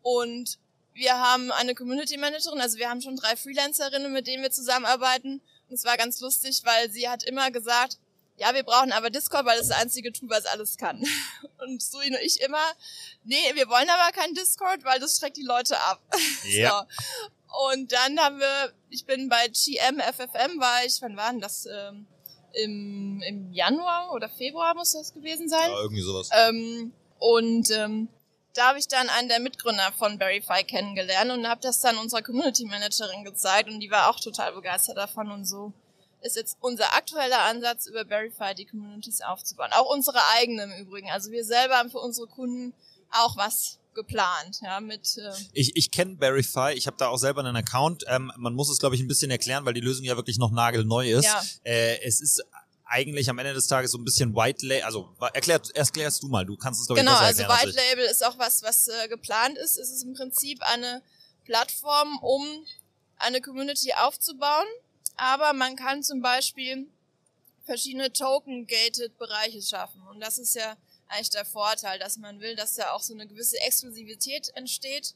Und 0.02 0.60
wir 0.94 1.14
haben 1.14 1.52
eine 1.52 1.76
Community 1.76 2.18
Managerin, 2.18 2.60
also 2.60 2.78
wir 2.78 2.90
haben 2.90 3.02
schon 3.02 3.16
drei 3.16 3.38
Freelancerinnen, 3.38 4.12
mit 4.12 4.28
denen 4.28 4.44
wir 4.44 4.52
zusammenarbeiten. 4.52 5.42
Und 5.70 5.76
es 5.76 5.86
war 5.86 5.96
ganz 5.96 6.20
lustig, 6.20 6.62
weil 6.66 6.92
sie 6.92 7.08
hat 7.08 7.24
immer 7.24 7.52
gesagt, 7.52 8.00
ja, 8.38 8.54
wir 8.54 8.64
brauchen 8.64 8.92
aber 8.92 9.10
Discord, 9.10 9.46
weil 9.46 9.58
das 9.58 9.68
ist 9.68 9.72
das 9.72 9.82
einzige 9.82 10.12
Tool, 10.12 10.30
was 10.30 10.46
alles 10.46 10.78
kann. 10.78 11.04
Und 11.60 11.82
Sui 11.82 12.08
und 12.08 12.18
ich 12.22 12.42
immer, 12.42 12.64
nee, 13.24 13.36
wir 13.54 13.68
wollen 13.70 13.90
aber 13.90 14.12
kein 14.12 14.34
Discord, 14.36 14.84
weil 14.84 15.00
das 15.00 15.18
schreckt 15.18 15.38
die 15.38 15.44
Leute 15.44 15.80
ab. 15.80 16.02
Ja. 16.48 16.86
So. 16.88 17.70
Und 17.72 17.92
dann 17.92 18.20
haben 18.20 18.40
wir, 18.40 18.74
ich 18.90 19.06
bin 19.06 19.30
bei 19.30 19.48
GM 19.48 20.00
FFM, 20.00 20.60
war 20.60 20.86
ich, 20.86 21.02
wann 21.02 21.16
war 21.16 21.32
denn 21.32 21.42
das? 21.42 21.66
Ähm, 21.66 22.06
im, 22.54 23.22
im 23.26 23.52
Januar 23.52 24.14
oder 24.14 24.30
Februar 24.30 24.76
muss 24.76 24.92
das 24.92 25.14
gewesen 25.14 25.50
sein. 25.50 25.72
Ja, 25.72 25.82
irgendwie 25.82 26.02
sowas. 26.02 26.30
Ähm, 26.32 26.94
und 27.20 27.72
ähm, 27.72 28.10
da 28.54 28.70
habe 28.70 28.80
ich 28.80 28.88
dann 28.88 29.10
einen 29.10 29.30
der 29.30 29.40
Mitgründer 29.40 29.92
von 29.98 30.18
Verify 30.18 30.64
kennengelernt 30.64 31.32
und 31.32 31.48
habe 31.48 31.62
das 31.62 31.82
dann 31.82 31.98
unserer 31.98 32.22
Community 32.22 32.66
Managerin 32.66 33.24
gezeigt 33.24 33.70
und 33.70 33.80
die 33.80 33.92
war 33.92 34.10
auch 34.10 34.20
total 34.20 34.54
begeistert 34.54 34.98
davon 34.98 35.32
und 35.32 35.46
so 35.46 35.74
ist 36.26 36.36
jetzt 36.36 36.58
unser 36.60 36.94
aktueller 36.96 37.42
Ansatz, 37.44 37.86
über 37.86 38.06
Verify 38.06 38.56
die 38.56 38.66
Communities 38.66 39.22
aufzubauen. 39.22 39.70
Auch 39.74 39.94
unsere 39.94 40.20
eigene 40.38 40.64
im 40.64 40.74
Übrigen. 40.74 41.10
Also 41.12 41.32
wir 41.32 41.46
selber 41.46 41.76
haben 41.76 41.90
für 41.90 42.00
unsere 42.00 42.28
Kunden 42.28 42.74
auch 43.12 43.38
was 43.38 43.80
geplant, 43.94 44.60
ja, 44.62 44.82
mit. 44.82 45.18
Äh 45.18 45.32
ich 45.54 45.76
ich 45.76 45.90
kenne 45.90 46.18
Verify, 46.18 46.74
ich 46.74 46.86
habe 46.88 46.98
da 46.98 47.08
auch 47.08 47.18
selber 47.18 47.42
einen 47.42 47.56
Account. 47.56 48.04
Ähm, 48.08 48.32
man 48.36 48.54
muss 48.54 48.70
es, 48.70 48.80
glaube 48.80 48.96
ich, 48.96 49.02
ein 49.02 49.08
bisschen 49.08 49.32
erklären, 49.32 49.66
weil 49.66 49.74
die 49.74 49.82
Lösung 49.82 50.04
ja 50.04 50.18
wirklich 50.18 50.38
noch 50.38 50.52
nagelneu 50.52 51.10
ist. 51.10 51.26
Ja. 51.26 51.42
Äh, 51.64 52.02
es 52.04 52.20
ist 52.22 52.44
eigentlich 52.86 53.30
am 53.30 53.40
Ende 53.40 53.54
des 53.54 53.68
Tages 53.68 53.92
so 53.92 53.98
ein 53.98 54.04
bisschen 54.04 54.36
White 54.36 54.66
Label, 54.66 54.84
also 54.84 55.10
erklärst, 55.34 55.76
erklärst 55.76 56.22
du 56.22 56.28
mal, 56.28 56.46
du 56.46 56.56
kannst 56.56 56.82
es 56.82 56.88
glaube 56.88 57.02
genau, 57.02 57.14
ich 57.14 57.36
Genau, 57.38 57.50
also 57.50 57.68
White 57.68 57.76
Label 57.76 58.06
ist 58.06 58.24
auch 58.24 58.38
was, 58.38 58.62
was 58.64 58.88
äh, 58.88 59.08
geplant 59.08 59.58
ist. 59.58 59.78
Es 59.78 59.90
ist 59.90 60.04
im 60.04 60.14
Prinzip 60.14 60.62
eine 60.62 61.02
Plattform, 61.46 62.20
um 62.22 62.46
eine 63.18 63.42
Community 63.42 63.94
aufzubauen, 63.94 64.68
aber 65.18 65.54
man 65.54 65.76
kann 65.76 66.04
zum 66.04 66.22
Beispiel 66.22 66.88
verschiedene 67.64 68.12
Token-gated 68.12 69.18
Bereiche 69.18 69.62
schaffen 69.62 70.02
und 70.08 70.20
das 70.20 70.38
ist 70.38 70.56
ja 70.56 70.78
eigentlich 71.08 71.30
der 71.32 71.46
Vorteil, 71.46 72.00
dass 72.00 72.18
man 72.18 72.40
will, 72.40 72.56
dass 72.56 72.76
da 72.76 72.92
auch 72.92 73.02
so 73.02 73.14
eine 73.14 73.28
gewisse 73.28 73.60
Exklusivität 73.62 74.52
entsteht 74.56 75.16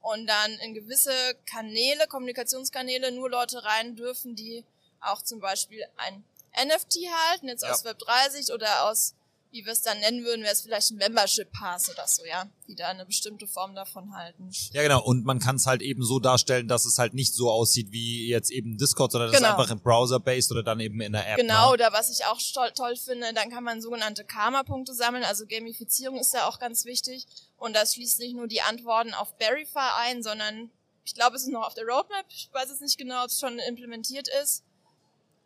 und 0.00 0.26
dann 0.26 0.52
in 0.58 0.74
gewisse 0.74 1.12
Kanäle, 1.46 2.06
Kommunikationskanäle 2.06 3.12
nur 3.12 3.30
Leute 3.30 3.64
rein 3.64 3.96
dürfen, 3.96 4.34
die 4.34 4.64
auch 5.00 5.22
zum 5.22 5.40
Beispiel 5.40 5.84
ein 5.96 6.24
NFT 6.64 6.98
halten, 7.30 7.48
jetzt 7.48 7.62
ja. 7.62 7.72
aus 7.72 7.84
Web30 7.84 8.52
oder 8.52 8.90
aus, 8.90 9.14
wie 9.52 9.64
wir 9.66 9.72
es 9.72 9.82
dann 9.82 10.00
nennen 10.00 10.24
würden, 10.24 10.42
wäre 10.42 10.52
es 10.52 10.62
vielleicht 10.62 10.90
ein 10.90 10.96
Membership 10.96 11.52
Pass 11.52 11.90
oder 11.90 12.06
so, 12.06 12.24
ja, 12.24 12.46
die 12.66 12.74
da 12.74 12.88
eine 12.88 13.04
bestimmte 13.04 13.46
Form 13.46 13.74
davon 13.74 14.14
halten. 14.14 14.50
Ja, 14.72 14.82
genau. 14.82 15.02
Und 15.04 15.24
man 15.24 15.38
kann 15.38 15.56
es 15.56 15.66
halt 15.66 15.82
eben 15.82 16.02
so 16.02 16.18
darstellen, 16.18 16.68
dass 16.68 16.86
es 16.86 16.98
halt 16.98 17.12
nicht 17.12 17.34
so 17.34 17.50
aussieht 17.50 17.92
wie 17.92 18.28
jetzt 18.28 18.50
eben 18.50 18.78
Discord, 18.78 19.12
sondern 19.12 19.30
das 19.30 19.38
genau. 19.38 19.52
ist 19.52 19.58
einfach 19.58 19.70
im 19.70 19.80
Browser-based 19.80 20.50
oder 20.52 20.62
dann 20.62 20.80
eben 20.80 21.00
in 21.02 21.12
der 21.12 21.28
App. 21.28 21.36
Genau, 21.36 21.66
ne? 21.66 21.72
oder 21.74 21.92
was 21.92 22.10
ich 22.10 22.24
auch 22.24 22.40
toll 22.74 22.96
finde, 22.96 23.34
dann 23.34 23.50
kann 23.50 23.62
man 23.62 23.82
sogenannte 23.82 24.24
Karma-Punkte 24.24 24.94
sammeln. 24.94 25.24
Also 25.24 25.44
Gamifizierung 25.46 26.18
ist 26.18 26.32
ja 26.32 26.48
auch 26.48 26.58
ganz 26.58 26.86
wichtig. 26.86 27.26
Und 27.58 27.76
das 27.76 27.94
schließt 27.94 28.20
nicht 28.20 28.34
nur 28.34 28.48
die 28.48 28.62
Antworten 28.62 29.12
auf 29.12 29.34
Verify 29.38 29.90
ein, 30.00 30.22
sondern 30.22 30.70
ich 31.04 31.14
glaube, 31.14 31.36
es 31.36 31.42
ist 31.42 31.50
noch 31.50 31.66
auf 31.66 31.74
der 31.74 31.84
Roadmap. 31.84 32.24
Ich 32.30 32.48
weiß 32.52 32.70
jetzt 32.70 32.80
nicht 32.80 32.96
genau, 32.96 33.22
ob 33.24 33.28
es 33.28 33.38
schon 33.38 33.58
implementiert 33.58 34.28
ist 34.42 34.64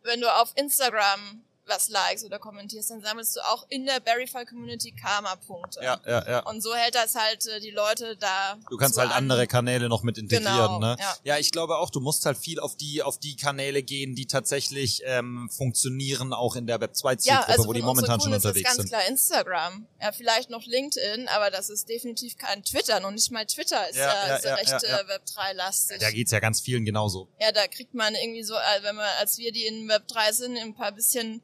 wenn 0.07 0.21
du 0.21 0.33
auf 0.33 0.53
Instagram 0.55 1.43
was 1.67 1.89
likest 1.89 2.25
oder 2.25 2.39
kommentierst, 2.39 2.89
dann 2.91 3.01
sammelst 3.01 3.35
du 3.35 3.39
auch 3.41 3.65
in 3.69 3.85
der 3.85 4.01
Verify 4.01 4.45
Community 4.45 4.91
Karma-Punkte. 4.91 5.81
Ja, 5.83 5.99
ja, 6.05 6.27
ja. 6.27 6.39
Und 6.41 6.61
so 6.61 6.73
hält 6.75 6.95
das 6.95 7.15
halt 7.15 7.45
äh, 7.47 7.59
die 7.59 7.71
Leute 7.71 8.17
da. 8.17 8.57
Du 8.69 8.77
kannst 8.77 8.97
halt 8.97 9.11
an. 9.11 9.17
andere 9.17 9.47
Kanäle 9.47 9.89
noch 9.89 10.03
mit 10.03 10.17
integrieren, 10.17 10.55
genau, 10.55 10.79
ne? 10.79 10.95
Ja. 10.99 11.15
ja, 11.23 11.37
ich 11.37 11.51
glaube 11.51 11.77
auch, 11.77 11.89
du 11.89 11.99
musst 11.99 12.25
halt 12.25 12.37
viel 12.37 12.59
auf 12.59 12.75
die, 12.75 13.01
auf 13.01 13.19
die 13.19 13.35
Kanäle 13.35 13.83
gehen, 13.83 14.15
die 14.15 14.25
tatsächlich 14.25 15.01
ähm, 15.05 15.49
funktionieren, 15.51 16.33
auch 16.33 16.55
in 16.55 16.67
der 16.67 16.79
Web 16.81 16.95
2 16.95 17.15
Zielgruppe, 17.15 17.47
ja, 17.47 17.53
also 17.53 17.67
wo 17.67 17.73
die 17.73 17.81
momentan 17.81 18.19
schon 18.19 18.33
unterwegs 18.33 18.57
ist 18.57 18.63
ganz 18.63 18.75
sind. 18.77 18.91
ganz 18.91 19.03
klar 19.03 19.09
Instagram. 19.09 19.87
Ja, 20.01 20.11
vielleicht 20.11 20.49
noch 20.49 20.65
LinkedIn, 20.65 21.27
aber 21.27 21.49
das 21.49 21.69
ist 21.69 21.89
definitiv 21.89 22.37
kein 22.37 22.63
Twitter. 22.63 23.05
Und 23.05 23.15
nicht 23.15 23.31
mal 23.31 23.45
Twitter 23.45 23.89
ist 23.89 23.97
ja, 23.97 24.27
ja, 24.27 24.35
ist 24.35 24.45
ja 24.45 24.55
recht 24.55 24.83
äh, 24.83 25.07
Web 25.07 25.25
3 25.25 25.53
lastig. 25.53 25.99
da 25.99 26.11
geht's 26.11 26.31
ja 26.31 26.39
ganz 26.39 26.61
vielen 26.61 26.85
genauso. 26.85 27.27
Ja, 27.39 27.51
da 27.51 27.67
kriegt 27.67 27.93
man 27.93 28.15
irgendwie 28.15 28.43
so, 28.43 28.55
äh, 28.55 28.83
wenn 28.83 28.95
man, 28.95 29.07
als 29.19 29.37
wir 29.37 29.51
die 29.51 29.65
in 29.65 29.87
Web 29.87 30.07
3 30.07 30.31
sind, 30.31 30.57
ein 30.57 30.75
paar 30.75 30.91
bisschen 30.91 31.41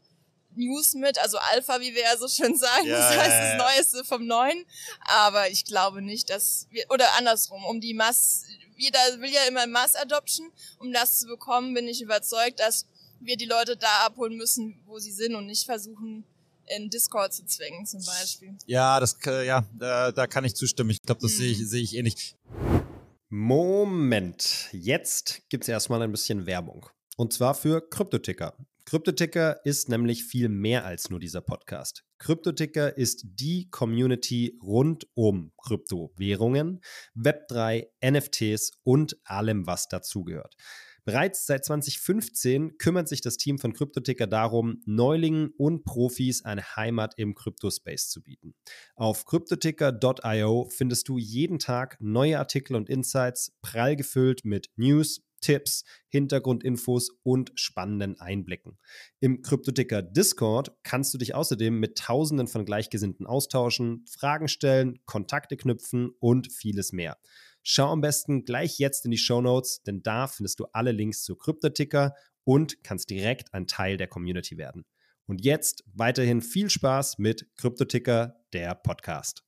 News 0.58 0.94
mit, 0.94 1.18
also 1.20 1.38
Alpha, 1.38 1.80
wie 1.80 1.94
wir 1.94 2.02
ja 2.02 2.18
so 2.18 2.28
schön 2.28 2.56
sagen, 2.58 2.88
ja, 2.88 2.98
das 2.98 3.18
heißt 3.18 3.30
ja, 3.30 3.44
ja. 3.44 3.58
das 3.58 3.76
Neueste 3.76 4.04
vom 4.04 4.26
Neuen. 4.26 4.66
Aber 5.02 5.50
ich 5.50 5.66
glaube 5.66 6.02
nicht, 6.02 6.30
dass 6.30 6.68
wir, 6.70 6.86
oder 6.90 7.06
andersrum, 7.18 7.66
um 7.66 7.82
die 7.82 7.94
Mass, 7.94 8.44
jeder 8.78 9.00
will 9.20 9.32
ja 9.32 9.44
immer 9.48 9.68
Mass 9.68 9.96
Adoption, 9.96 10.52
um 10.80 10.92
das 10.92 11.20
zu 11.20 11.28
bekommen, 11.28 11.74
bin 11.74 11.88
ich 11.88 12.02
überzeugt, 12.02 12.60
dass 12.60 12.86
wir 13.20 13.38
die 13.38 13.46
Leute 13.46 13.78
da 13.78 14.06
abholen 14.06 14.36
müssen, 14.36 14.82
wo 14.86 15.00
sie 15.00 15.12
sind 15.12 15.36
und 15.36 15.46
nicht 15.46 15.66
versuchen, 15.66 16.26
in 16.68 16.90
Discord 16.90 17.34
zu 17.34 17.46
zwingen, 17.46 17.86
zum 17.86 18.04
Beispiel. 18.06 18.56
Ja, 18.66 19.00
das, 19.00 19.18
ja, 19.26 19.66
da, 19.78 20.12
da 20.12 20.28
kann 20.28 20.46
ich 20.46 20.56
zustimmen. 20.56 20.92
Ich 20.92 21.02
glaube, 21.02 21.22
das 21.22 21.34
mhm. 21.34 21.38
sehe 21.38 21.52
ich, 21.52 21.70
sehe 21.70 21.82
ich 21.82 21.96
ähnlich. 21.96 22.36
Moment, 23.30 24.70
jetzt 24.72 25.42
gibt's 25.50 25.68
erstmal 25.68 26.02
ein 26.02 26.12
bisschen 26.12 26.46
Werbung. 26.46 26.86
Und 27.18 27.34
zwar 27.34 27.54
für 27.54 27.82
Kryptoticker. 27.82 28.56
Kryptoticker 28.86 29.66
ist 29.66 29.88
nämlich 29.88 30.26
viel 30.26 30.50
mehr 30.50 30.86
als 30.86 31.10
nur 31.10 31.20
dieser 31.20 31.42
Podcast. 31.42 32.04
Kryptoticker 32.20 32.98
ist 32.98 33.24
die 33.26 33.70
Community 33.70 34.58
rund 34.62 35.08
um 35.14 35.52
Kryptowährungen, 35.58 36.82
Web3, 37.16 37.88
NFTs 38.04 38.72
und 38.84 39.18
allem, 39.24 39.68
was 39.68 39.88
dazugehört. 39.88 40.56
Bereits 41.06 41.46
seit 41.46 41.66
2015 41.66 42.78
kümmert 42.78 43.10
sich 43.10 43.20
das 43.20 43.36
Team 43.36 43.58
von 43.58 43.74
Kryptoticker 43.74 44.26
darum, 44.26 44.82
Neulingen 44.86 45.50
und 45.58 45.84
Profis 45.84 46.46
eine 46.46 46.76
Heimat 46.78 47.14
im 47.18 47.36
Kryptospace 47.36 48.10
zu 48.10 48.22
bieten. 48.22 48.54
Auf 48.96 49.26
kryptoticker.io 49.26 50.70
findest 50.70 51.10
du 51.10 51.18
jeden 51.18 51.60
Tag 51.60 51.98
neue 52.00 52.40
Artikel 52.40 52.76
und 52.76 52.90
Insights, 52.90 53.52
prall 53.62 53.98
gefüllt 53.98 54.46
mit 54.46 54.70
News, 54.78 55.22
Tipps, 55.44 55.84
Hintergrundinfos 56.08 57.12
und 57.22 57.52
spannenden 57.54 58.20
Einblicken. 58.20 58.80
Im 59.20 59.44
Kryptoticker 59.44 60.02
Discord 60.02 60.72
kannst 60.82 61.14
du 61.14 61.20
dich 61.20 61.36
außerdem 61.36 61.80
mit 61.80 62.00
Tausenden 62.00 62.48
von 62.48 62.66
Gleichgesinnten 62.66 63.28
austauschen, 63.28 64.04
Fragen 64.08 64.48
stellen, 64.48 65.00
Kontakte 65.06 65.56
knüpfen 65.56 66.10
und 66.20 66.52
vieles 66.52 66.92
mehr. 66.92 67.18
Schau 67.62 67.90
am 67.92 68.02
besten 68.02 68.44
gleich 68.44 68.80
jetzt 68.80 69.06
in 69.06 69.12
die 69.12 69.18
Show 69.18 69.42
Notes, 69.42 69.84
denn 69.84 70.02
da 70.02 70.28
findest 70.28 70.60
du 70.60 70.66
alle 70.74 70.92
Links 70.92 71.24
zu 71.24 71.36
Kryptoticker 71.36 72.16
und 72.44 72.84
kannst 72.84 73.10
direkt 73.10 73.54
ein 73.54 73.68
Teil 73.68 73.98
der 73.98 74.08
Community 74.08 74.58
werden. 74.58 74.86
Und 75.26 75.46
jetzt 75.46 75.84
weiterhin 75.94 76.42
viel 76.42 76.70
Spaß 76.70 77.18
mit 77.20 77.48
Kryptoticker, 77.56 78.36
der 78.52 78.76
Podcast. 78.76 79.44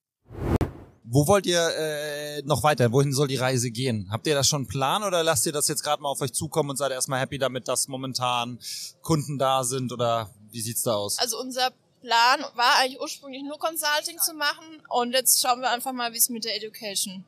Wo 1.08 1.28
wollt 1.28 1.46
ihr 1.46 1.62
äh, 1.78 2.42
noch 2.44 2.64
weiter? 2.64 2.92
Wohin 2.92 3.14
soll 3.14 3.28
die 3.28 3.36
Reise 3.36 3.70
gehen? 3.70 4.08
Habt 4.12 4.26
ihr 4.26 4.34
das 4.34 4.48
schon 4.48 4.62
einen 4.62 4.68
Plan 4.68 5.04
oder 5.04 5.24
lasst 5.24 5.46
ihr 5.46 5.52
das 5.52 5.68
jetzt 5.68 5.84
gerade 5.84 6.02
mal 6.02 6.10
auf 6.10 6.22
euch 6.22 6.34
zukommen 6.34 6.72
und 6.72 6.78
seid 6.78 6.92
erstmal 6.92 7.20
happy 7.20 7.38
damit, 7.38 7.68
dass 7.68 7.88
momentan 7.88 8.60
Kunden 9.02 9.38
da 9.38 9.64
sind 9.64 9.92
oder 9.92 10.32
wie 10.52 10.62
sieht's 10.62 10.82
da 10.82 10.96
aus? 10.96 11.20
Also 11.20 11.40
unser 11.40 11.72
Plan 12.02 12.42
war 12.56 12.78
eigentlich 12.80 13.00
ursprünglich 13.00 13.44
nur 13.44 13.60
Consulting 13.60 14.18
zu 14.20 14.34
machen 14.34 14.82
und 14.90 15.14
jetzt 15.14 15.42
schauen 15.42 15.62
wir 15.62 15.70
einfach 15.70 15.94
mal, 15.94 16.12
wie 16.14 16.18
es 16.18 16.30
mit 16.30 16.44
der 16.44 16.56
Education 16.56 17.24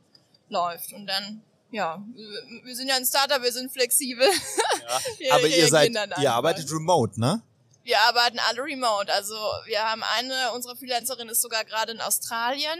läuft 0.49 0.93
und 0.93 1.05
dann 1.05 1.43
ja, 1.69 2.01
wir 2.63 2.75
sind 2.75 2.87
ja 2.87 2.95
ein 2.95 3.05
Startup, 3.05 3.43
wir 3.43 3.51
sind 3.51 3.71
flexibel. 3.71 4.25
Ja, 4.25 4.99
wir, 5.17 5.33
aber 5.33 5.47
ihr 5.47 5.67
seid, 5.67 5.91
ihr 6.21 6.31
arbeitet 6.31 6.71
remote, 6.71 7.19
ne? 7.19 7.43
Wir 7.83 7.99
arbeiten 8.01 8.39
alle 8.47 8.63
remote. 8.63 9.11
Also 9.13 9.35
wir 9.65 9.81
haben 9.81 10.01
eine, 10.17 10.53
unsere 10.53 10.75
Freelancerin 10.75 11.27
ist 11.29 11.41
sogar 11.41 11.65
gerade 11.65 11.91
in 11.91 12.01
Australien 12.01 12.79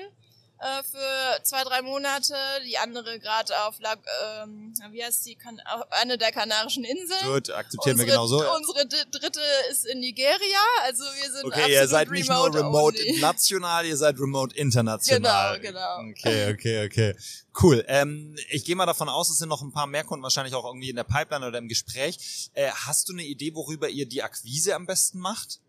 äh, 0.60 0.84
für 0.84 1.44
zwei, 1.44 1.64
drei 1.64 1.82
Monate, 1.82 2.36
die 2.66 2.78
andere 2.78 3.20
gerade 3.20 3.54
auf, 3.66 3.80
La 3.80 3.96
ähm, 4.44 4.74
wie 4.92 5.04
heißt 5.04 5.26
die, 5.26 5.36
kan 5.36 5.60
eine 5.92 6.18
der 6.18 6.32
Kanarischen 6.32 6.84
Inseln. 6.84 7.34
Gut, 7.34 7.50
akzeptieren 7.52 7.94
unsere, 7.94 8.08
wir 8.08 8.14
genauso. 8.14 8.56
Unsere 8.56 8.88
dritte 8.88 9.42
ist 9.72 9.86
in 9.86 10.00
Nigeria, 10.00 10.60
also 10.84 11.04
wir 11.04 11.32
sind 11.32 11.46
Okay, 11.46 11.74
ihr 11.74 11.88
seid 11.88 12.10
nicht 12.10 12.30
nur 12.30 12.54
remote 12.54 12.98
only. 13.00 13.20
national, 13.20 13.86
ihr 13.86 13.98
seid 13.98 14.20
remote 14.20 14.56
international. 14.56 15.60
Genau, 15.60 15.80
genau. 16.00 16.10
Okay, 16.12 16.52
okay, 16.52 16.86
okay. 16.86 17.16
Cool. 17.60 17.84
Ähm, 17.88 18.36
ich 18.50 18.66
gehe 18.66 18.76
mal 18.76 18.86
davon 18.86 19.10
aus, 19.10 19.30
es 19.30 19.40
sind 19.40 19.50
noch 19.50 19.62
ein 19.62 19.72
paar 19.72 19.88
mehr 19.88 20.04
Kunden 20.04 20.24
wahrscheinlich 20.24 20.54
auch 20.54 20.66
irgendwie 20.66 20.90
in 20.90 20.96
der 20.96 21.04
Pipeline 21.04 21.48
oder 21.48 21.58
im 21.58 21.68
Gespräch. 21.68 22.50
Äh, 22.54 22.70
hast 22.72 23.10
du 23.10 23.14
eine 23.14 23.24
Idee, 23.24 23.54
worüber 23.56 23.90
ihr 23.90 24.08
die 24.08 24.22
Akquise 24.22 24.76
am 24.76 24.86
besten 24.86 25.20
macht? 25.20 25.60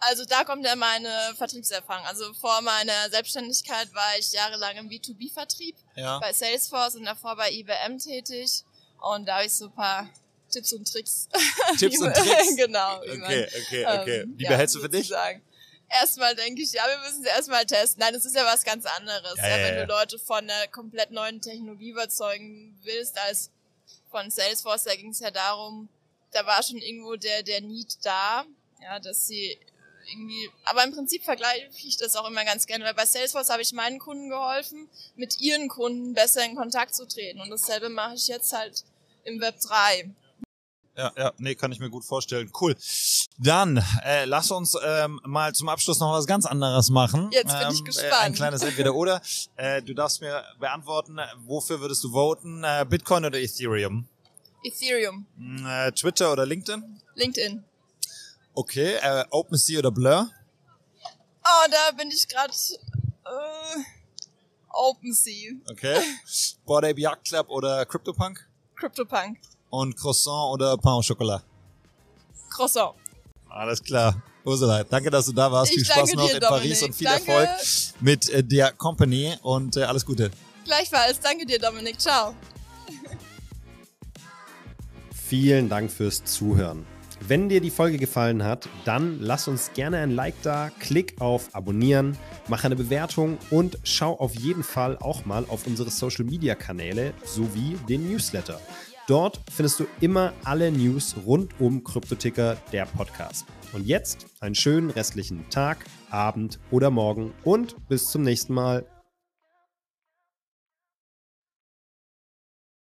Also 0.00 0.24
da 0.24 0.44
kommt 0.44 0.64
ja 0.64 0.74
meine 0.76 1.34
Vertriebserfahrung. 1.36 2.06
Also 2.06 2.32
vor 2.34 2.62
meiner 2.62 3.10
Selbstständigkeit 3.10 3.92
war 3.94 4.18
ich 4.18 4.32
jahrelang 4.32 4.76
im 4.78 4.88
B2B-Vertrieb 4.88 5.76
ja. 5.94 6.18
bei 6.18 6.32
Salesforce 6.32 6.96
und 6.96 7.04
davor 7.04 7.36
bei 7.36 7.50
IBM 7.52 7.98
tätig. 7.98 8.64
Und 8.98 9.26
da 9.26 9.36
habe 9.36 9.46
ich 9.46 9.52
so 9.52 9.66
ein 9.66 9.74
paar 9.74 10.08
Tipps 10.50 10.72
und 10.72 10.90
Tricks. 10.90 11.28
Tipps 11.78 12.00
und 12.00 12.14
Tricks? 12.14 12.56
genau. 12.56 12.98
Okay, 12.98 13.46
okay, 13.46 13.86
okay. 13.86 14.20
Ähm, 14.20 14.34
Wie 14.36 14.46
behältst 14.46 14.74
ja, 14.74 14.80
du 14.80 14.84
für 14.84 14.90
dich? 14.90 15.12
Erstmal 15.88 16.34
denke 16.34 16.62
ich, 16.62 16.72
ja, 16.72 16.84
wir 16.86 16.98
müssen 16.98 17.24
es 17.24 17.30
erstmal 17.30 17.66
testen. 17.66 18.00
Nein, 18.00 18.14
das 18.14 18.24
ist 18.24 18.34
ja 18.34 18.44
was 18.44 18.62
ganz 18.62 18.86
anderes. 18.86 19.36
Ja, 19.36 19.48
ja, 19.48 19.64
wenn 19.64 19.76
du 19.86 19.92
Leute 19.92 20.18
von 20.18 20.38
einer 20.38 20.68
komplett 20.68 21.10
neuen 21.10 21.40
Technologie 21.40 21.90
überzeugen 21.90 22.78
willst, 22.82 23.18
als 23.18 23.50
von 24.10 24.30
Salesforce, 24.30 24.84
da 24.84 24.94
ging 24.94 25.10
es 25.10 25.20
ja 25.20 25.30
darum, 25.30 25.88
da 26.32 26.46
war 26.46 26.62
schon 26.62 26.78
irgendwo 26.78 27.16
der, 27.16 27.42
der 27.42 27.60
Need 27.60 27.98
da, 28.04 28.44
ja, 28.80 29.00
dass 29.00 29.26
sie 29.26 29.58
irgendwie, 30.10 30.50
aber 30.64 30.84
im 30.84 30.92
Prinzip 30.92 31.22
vergleiche 31.24 31.68
ich 31.86 31.96
das 31.96 32.16
auch 32.16 32.28
immer 32.28 32.44
ganz 32.44 32.66
gerne, 32.66 32.84
weil 32.84 32.94
bei 32.94 33.06
Salesforce 33.06 33.50
habe 33.50 33.62
ich 33.62 33.72
meinen 33.72 33.98
Kunden 33.98 34.28
geholfen, 34.28 34.88
mit 35.16 35.40
ihren 35.40 35.68
Kunden 35.68 36.12
besser 36.14 36.44
in 36.44 36.56
Kontakt 36.56 36.94
zu 36.94 37.06
treten. 37.06 37.40
Und 37.40 37.50
dasselbe 37.50 37.88
mache 37.88 38.14
ich 38.14 38.26
jetzt 38.28 38.52
halt 38.52 38.84
im 39.24 39.40
Web 39.40 39.56
3. 39.60 40.10
ja, 40.96 41.12
ja. 41.16 41.32
Nee, 41.38 41.54
kann 41.54 41.72
ich 41.72 41.78
mir 41.80 41.90
gut 41.90 42.04
vorstellen. 42.04 42.50
Cool. 42.60 42.76
Dann 43.38 43.82
äh, 44.04 44.24
lass 44.26 44.50
uns 44.50 44.76
ähm, 44.84 45.18
mal 45.24 45.54
zum 45.54 45.68
Abschluss 45.70 45.98
noch 46.00 46.12
was 46.12 46.26
ganz 46.26 46.44
anderes 46.44 46.90
machen. 46.90 47.30
Jetzt 47.32 47.56
bin 47.58 47.68
ähm, 47.68 47.72
ich 47.72 47.80
Äh, 47.80 47.84
gespannt. 47.84 48.12
ein 48.22 48.34
kleines 48.34 48.62
Entweder-Oder. 48.62 49.22
äh, 49.56 49.80
du 49.82 49.94
darfst 49.94 50.20
mir 50.20 50.44
beantworten, 50.58 51.18
wofür 51.38 51.80
würdest 51.80 52.04
du 52.04 52.10
voten? 52.12 52.64
Äh, 52.64 52.84
Bitcoin 52.88 53.24
oder 53.24 53.38
Ethereum? 53.38 54.06
Ethereum, 54.62 55.26
Mm, 55.36 55.64
Äh, 55.66 55.92
Twitter 55.92 56.32
oder 56.32 56.44
LinkedIn? 56.44 57.00
LinkedIn. 57.14 57.64
Okay. 58.54 58.94
Äh, 59.00 59.24
OpenSea 59.30 59.78
oder 59.78 59.90
Blur? 59.90 60.28
Oh, 61.44 61.66
da 61.70 61.96
bin 61.96 62.08
ich 62.10 62.26
gerade 62.28 62.52
äh, 63.24 63.80
OpenSea, 64.72 65.52
Okay. 65.70 66.00
Bored 66.66 66.84
Ape 66.84 67.00
Yacht 67.00 67.24
Club 67.24 67.48
oder 67.48 67.84
CryptoPunk? 67.86 68.46
CryptoPunk, 68.76 69.38
Und 69.70 69.96
Croissant 69.96 70.52
oder 70.54 70.76
Pain 70.76 70.92
au 70.92 71.02
Chocolat? 71.02 71.42
Croissant. 72.50 72.94
Alles 73.48 73.82
klar. 73.82 74.22
Ursula, 74.44 74.84
danke, 74.84 75.10
dass 75.10 75.26
du 75.26 75.32
da 75.32 75.50
warst. 75.52 75.70
Ich 75.72 75.76
viel 75.76 75.84
Spaß 75.84 76.14
noch 76.14 76.26
dir, 76.26 76.34
in 76.36 76.40
Paris 76.40 76.80
Dominik. 76.80 76.82
und 76.84 76.94
viel 76.94 77.06
Danke. 77.06 77.32
Erfolg 77.32 77.50
mit 78.00 78.28
äh, 78.30 78.42
der 78.42 78.72
Company 78.72 79.36
und 79.42 79.76
äh, 79.76 79.82
alles 79.82 80.06
Gute. 80.06 80.30
Gleichfalls, 80.64 81.20
danke 81.20 81.44
dir, 81.44 81.58
Dominik. 81.58 82.00
Ciao. 82.00 82.34
Vielen 85.12 85.68
Dank 85.68 85.90
fürs 85.90 86.24
Zuhören. 86.24 86.86
Wenn 87.26 87.48
dir 87.48 87.60
die 87.60 87.70
Folge 87.70 87.98
gefallen 87.98 88.42
hat, 88.42 88.68
dann 88.84 89.20
lass 89.20 89.46
uns 89.46 89.72
gerne 89.74 89.98
ein 89.98 90.10
Like 90.10 90.40
da, 90.42 90.70
klick 90.80 91.20
auf 91.20 91.54
Abonnieren, 91.54 92.16
mach 92.48 92.64
eine 92.64 92.76
Bewertung 92.76 93.38
und 93.50 93.78
schau 93.84 94.14
auf 94.18 94.34
jeden 94.34 94.62
Fall 94.62 94.96
auch 94.98 95.26
mal 95.26 95.44
auf 95.48 95.66
unsere 95.66 95.90
Social 95.90 96.24
Media 96.24 96.54
Kanäle 96.54 97.12
sowie 97.24 97.76
den 97.88 98.10
Newsletter. 98.10 98.60
Dort 99.06 99.40
findest 99.50 99.80
du 99.80 99.86
immer 100.00 100.32
alle 100.44 100.70
News 100.70 101.16
rund 101.26 101.52
um 101.60 101.84
Kryptoticker, 101.84 102.56
der 102.72 102.86
Podcast. 102.86 103.44
Und 103.72 103.86
jetzt 103.86 104.26
einen 104.40 104.54
schönen 104.54 104.90
restlichen 104.90 105.48
Tag, 105.50 105.84
Abend 106.10 106.58
oder 106.70 106.90
Morgen 106.90 107.32
und 107.44 107.76
bis 107.88 108.10
zum 108.10 108.22
nächsten 108.22 108.54
Mal. 108.54 108.84